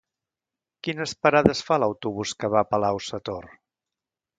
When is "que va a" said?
2.41-2.71